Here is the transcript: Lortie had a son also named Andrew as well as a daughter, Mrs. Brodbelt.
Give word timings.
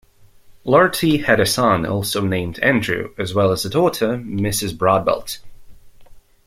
Lortie 0.63 1.19
had 1.19 1.39
a 1.39 1.45
son 1.45 1.85
also 1.85 2.21
named 2.21 2.57
Andrew 2.61 3.13
as 3.19 3.35
well 3.35 3.51
as 3.51 3.65
a 3.65 3.69
daughter, 3.69 4.17
Mrs. 4.17 4.75
Brodbelt. 4.75 5.37